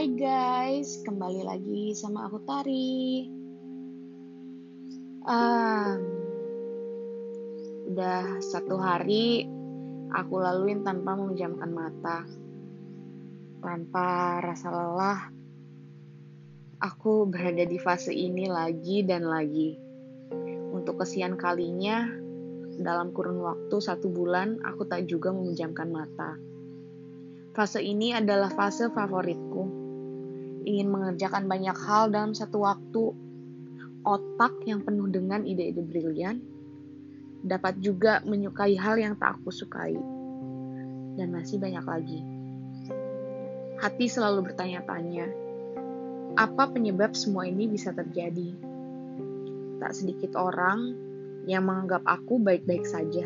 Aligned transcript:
Hai 0.00 0.16
guys, 0.16 1.04
kembali 1.04 1.44
lagi 1.44 1.92
sama 1.92 2.24
aku 2.24 2.40
Tari. 2.48 3.28
Um, 5.28 6.00
udah 7.92 8.40
satu 8.40 8.80
hari 8.80 9.44
aku 10.08 10.40
laluin 10.40 10.88
tanpa 10.88 11.20
memejamkan 11.20 11.68
mata, 11.68 12.24
tanpa 13.60 14.40
rasa 14.40 14.72
lelah. 14.72 15.20
Aku 16.80 17.28
berada 17.28 17.68
di 17.68 17.76
fase 17.76 18.16
ini 18.16 18.48
lagi 18.48 19.04
dan 19.04 19.28
lagi. 19.28 19.76
Untuk 20.72 21.04
kesian 21.04 21.36
kalinya, 21.36 22.08
dalam 22.80 23.12
kurun 23.12 23.44
waktu 23.44 23.76
satu 23.76 24.08
bulan, 24.08 24.64
aku 24.64 24.88
tak 24.88 25.04
juga 25.04 25.28
memejamkan 25.28 25.92
mata 25.92 26.40
Fase 27.50 27.82
ini 27.82 28.14
adalah 28.14 28.46
fase 28.48 28.88
favoritku. 28.94 29.79
Ingin 30.64 30.88
mengerjakan 30.92 31.48
banyak 31.48 31.76
hal 31.76 32.12
dalam 32.12 32.36
satu 32.36 32.64
waktu. 32.64 33.16
Otak 34.00 34.64
yang 34.64 34.80
penuh 34.80 35.12
dengan 35.12 35.44
ide-ide 35.44 35.84
brilian 35.84 36.40
dapat 37.40 37.80
juga 37.80 38.20
menyukai 38.24 38.76
hal 38.76 39.00
yang 39.00 39.16
tak 39.16 39.40
aku 39.40 39.52
sukai. 39.52 39.96
Dan 41.16 41.32
masih 41.32 41.60
banyak 41.60 41.84
lagi. 41.84 42.20
Hati 43.80 44.06
selalu 44.12 44.52
bertanya-tanya, 44.52 45.26
apa 46.36 46.68
penyebab 46.68 47.16
semua 47.16 47.48
ini 47.48 47.64
bisa 47.64 47.96
terjadi? 47.96 48.52
Tak 49.80 49.92
sedikit 49.96 50.36
orang 50.36 50.92
yang 51.48 51.64
menganggap 51.64 52.04
aku 52.04 52.36
baik-baik 52.36 52.84
saja. 52.84 53.24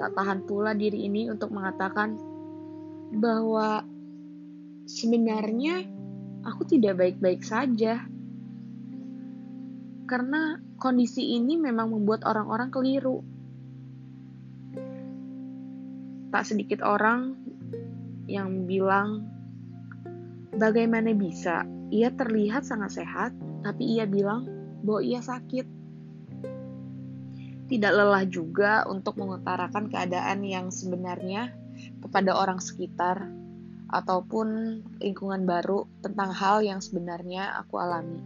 Tak 0.00 0.16
tahan 0.16 0.48
pula 0.48 0.72
diri 0.72 1.04
ini 1.04 1.28
untuk 1.28 1.52
mengatakan, 1.52 2.16
bahwa 3.12 3.84
sebenarnya 4.86 5.86
aku 6.42 6.62
tidak 6.66 6.98
baik-baik 6.98 7.42
saja. 7.42 8.02
Karena 10.06 10.60
kondisi 10.76 11.38
ini 11.38 11.56
memang 11.56 11.94
membuat 11.94 12.26
orang-orang 12.26 12.68
keliru. 12.68 13.22
Tak 16.32 16.44
sedikit 16.48 16.80
orang 16.84 17.36
yang 18.26 18.64
bilang, 18.64 19.28
bagaimana 20.56 21.12
bisa 21.12 21.64
ia 21.92 22.08
terlihat 22.12 22.64
sangat 22.64 23.04
sehat, 23.04 23.32
tapi 23.60 24.00
ia 24.00 24.08
bilang 24.08 24.48
bahwa 24.80 25.00
ia 25.04 25.20
sakit. 25.20 25.66
Tidak 27.68 27.92
lelah 27.92 28.28
juga 28.28 28.84
untuk 28.84 29.16
mengutarakan 29.16 29.88
keadaan 29.88 30.44
yang 30.44 30.68
sebenarnya 30.68 31.56
kepada 32.04 32.36
orang 32.36 32.60
sekitar 32.60 33.41
ataupun 33.92 34.80
lingkungan 35.04 35.44
baru 35.44 35.84
tentang 36.00 36.32
hal 36.32 36.64
yang 36.64 36.80
sebenarnya 36.80 37.60
aku 37.60 37.76
alami. 37.76 38.24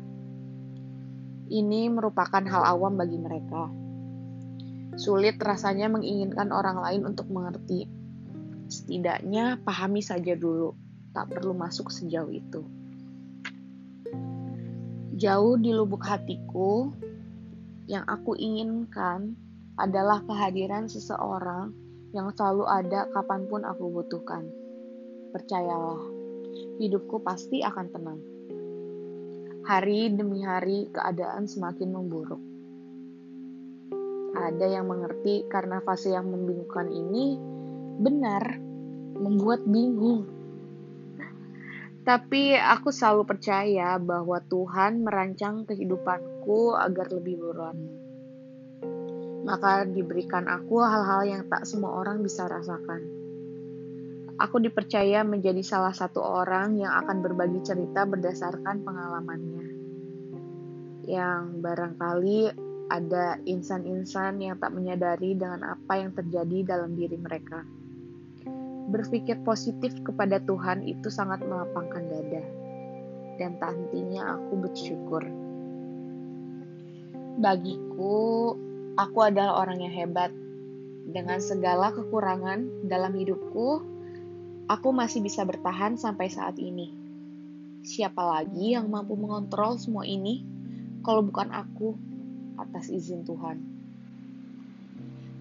Ini 1.51 1.91
merupakan 1.91 2.43
hal 2.43 2.63
awam 2.63 2.95
bagi 2.95 3.19
mereka. 3.19 3.67
Sulit 4.95 5.37
rasanya 5.43 5.91
menginginkan 5.91 6.55
orang 6.55 6.79
lain 6.79 7.03
untuk 7.05 7.29
mengerti. 7.29 7.91
Setidaknya 8.71 9.59
pahami 9.63 10.01
saja 10.03 10.39
dulu, 10.39 10.75
tak 11.11 11.35
perlu 11.35 11.55
masuk 11.55 11.91
sejauh 11.91 12.31
itu. 12.31 12.63
Jauh 15.19 15.55
di 15.59 15.71
lubuk 15.75 16.03
hatiku, 16.07 16.91
yang 17.87 18.03
aku 18.07 18.35
inginkan 18.35 19.39
adalah 19.79 20.25
kehadiran 20.27 20.91
seseorang 20.91 21.71
yang 22.11 22.33
selalu 22.35 22.65
ada 22.67 23.07
kapan 23.13 23.47
pun 23.47 23.63
aku 23.63 23.93
butuhkan. 23.93 24.66
Percayalah, 25.37 26.01
hidupku 26.81 27.21
pasti 27.21 27.61
akan 27.61 27.87
tenang. 27.93 28.21
Hari 29.69 30.17
demi 30.17 30.41
hari 30.41 30.89
keadaan 30.89 31.45
semakin 31.45 31.93
memburuk. 31.93 32.41
Ada 34.33 34.81
yang 34.81 34.89
mengerti 34.89 35.45
karena 35.53 35.85
fase 35.85 36.17
yang 36.17 36.25
membingungkan 36.33 36.89
ini 36.89 37.37
benar 38.01 38.57
membuat 39.21 39.61
bingung. 39.69 40.25
Tapi 42.09 42.57
aku 42.57 42.89
selalu 42.89 43.29
percaya 43.29 44.01
bahwa 44.01 44.41
Tuhan 44.41 45.05
merancang 45.05 45.69
kehidupanku 45.69 46.81
agar 46.81 47.13
lebih 47.13 47.37
berwarna 47.45 47.93
maka 49.47 49.87
diberikan 49.87 50.51
aku 50.51 50.83
hal-hal 50.83 51.23
yang 51.23 51.43
tak 51.47 51.63
semua 51.63 52.03
orang 52.03 52.19
bisa 52.19 52.51
rasakan. 52.51 53.16
Aku 54.37 54.61
dipercaya 54.61 55.25
menjadi 55.25 55.65
salah 55.65 55.97
satu 55.97 56.21
orang 56.21 56.77
yang 56.77 56.93
akan 56.93 57.25
berbagi 57.25 57.65
cerita 57.65 58.05
berdasarkan 58.05 58.85
pengalamannya. 58.85 59.65
Yang 61.09 61.43
barangkali 61.65 62.39
ada 62.93 63.41
insan-insan 63.49 64.45
yang 64.45 64.61
tak 64.61 64.77
menyadari 64.77 65.35
dengan 65.35 65.65
apa 65.65 65.99
yang 65.99 66.13
terjadi 66.13 66.77
dalam 66.77 66.93
diri 66.95 67.17
mereka. 67.17 67.65
Berpikir 68.93 69.41
positif 69.43 69.97
kepada 70.05 70.39
Tuhan 70.45 70.87
itu 70.87 71.11
sangat 71.11 71.43
melapangkan 71.43 72.05
dada, 72.07 72.45
dan 73.41 73.59
tak 73.59 73.75
hentinya 73.75 74.39
aku 74.39 74.53
bersyukur. 74.63 75.27
Bagiku, 77.37 78.55
Aku 78.97 79.21
adalah 79.21 79.61
orang 79.61 79.85
yang 79.85 79.93
hebat. 79.93 80.33
Dengan 81.05 81.37
segala 81.37 81.93
kekurangan 81.93 82.89
dalam 82.89 83.13
hidupku, 83.13 83.85
aku 84.67 84.89
masih 84.95 85.23
bisa 85.23 85.43
bertahan 85.43 85.99
sampai 85.99 86.31
saat 86.31 86.59
ini. 86.59 86.93
Siapa 87.87 88.19
lagi 88.19 88.75
yang 88.75 88.91
mampu 88.91 89.15
mengontrol 89.15 89.79
semua 89.79 90.03
ini 90.07 90.43
kalau 91.07 91.23
bukan 91.23 91.55
aku 91.55 91.95
atas 92.59 92.91
izin 92.91 93.23
Tuhan? 93.23 93.63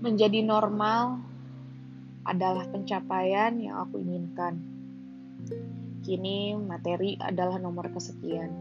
Menjadi 0.02 0.46
normal 0.46 1.22
adalah 2.25 2.69
pencapaian 2.69 3.58
yang 3.58 3.81
aku 3.81 4.02
inginkan. 4.02 4.62
Kini 6.06 6.53
materi 6.58 7.18
adalah 7.18 7.58
nomor 7.58 7.90
kesekian. 7.90 8.53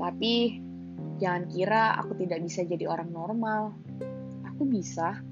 Tapi 0.00 0.64
Jangan 1.14 1.44
kira 1.46 1.94
aku 1.94 2.18
tidak 2.18 2.42
bisa 2.42 2.66
jadi 2.66 2.90
orang 2.90 3.10
normal. 3.14 3.62
Aku 4.50 4.66
bisa. 4.66 5.22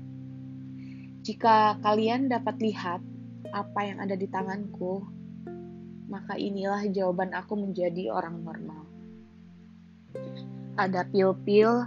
Jika 1.22 1.78
kalian 1.82 2.30
dapat 2.30 2.58
lihat 2.62 3.02
apa 3.52 3.84
yang 3.84 4.00
ada 4.00 4.16
di 4.16 4.24
tanganku, 4.26 5.04
maka 6.08 6.40
inilah 6.40 6.88
jawaban 6.88 7.36
aku 7.36 7.56
menjadi 7.56 8.08
orang 8.08 8.40
normal. 8.40 8.82
Ada 10.80 11.04
pil-pil 11.12 11.84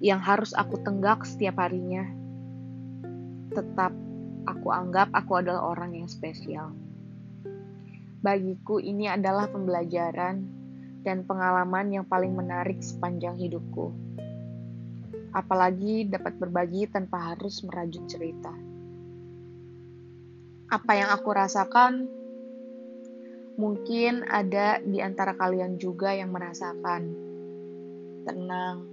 yang 0.00 0.18
harus 0.18 0.56
aku 0.56 0.80
tenggak 0.80 1.28
setiap 1.28 1.60
harinya. 1.60 2.08
Tetap 3.52 3.92
aku 4.48 4.68
anggap 4.72 5.12
aku 5.12 5.36
adalah 5.36 5.76
orang 5.76 6.00
yang 6.00 6.08
spesial. 6.08 6.72
Bagiku 8.24 8.80
ini 8.80 9.12
adalah 9.12 9.52
pembelajaran 9.52 10.48
dan 11.04 11.28
pengalaman 11.28 11.92
yang 11.92 12.06
paling 12.08 12.32
menarik 12.32 12.80
sepanjang 12.80 13.36
hidupku. 13.36 13.92
Apalagi 15.36 16.08
dapat 16.08 16.40
berbagi 16.40 16.88
tanpa 16.88 17.34
harus 17.34 17.60
merajut 17.66 18.04
cerita. 18.08 18.71
Apa 20.72 20.96
yang 20.96 21.12
aku 21.12 21.28
rasakan, 21.36 22.08
mungkin 23.60 24.24
ada 24.24 24.80
di 24.80 25.04
antara 25.04 25.36
kalian 25.36 25.76
juga 25.76 26.16
yang 26.16 26.32
merasakan. 26.32 27.12
Tenang, 28.24 28.88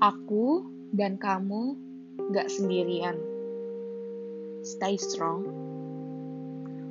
aku 0.00 0.64
dan 0.96 1.20
kamu 1.20 1.76
gak 2.32 2.48
sendirian. 2.48 3.20
Stay 4.64 4.96
strong. 4.96 5.44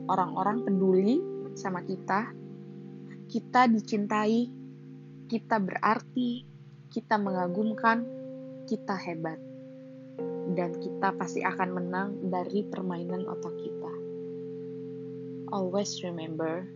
Orang-orang 0.06 0.62
peduli 0.62 1.18
sama 1.58 1.82
kita 1.82 2.38
kita 3.28 3.68
dicintai, 3.68 4.48
kita 5.28 5.60
berarti, 5.60 6.48
kita 6.88 7.20
mengagumkan, 7.20 8.08
kita 8.64 8.96
hebat. 8.96 9.36
Dan 10.56 10.80
kita 10.80 11.12
pasti 11.20 11.44
akan 11.44 11.70
menang 11.76 12.32
dari 12.32 12.64
permainan 12.64 13.28
otak 13.28 13.52
kita. 13.60 13.77
Always 15.52 16.04
remember, 16.04 16.70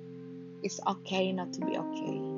it's 0.63 0.79
okay 0.87 1.31
not 1.31 1.53
to 1.53 1.61
be 1.61 1.77
okay. 1.77 2.30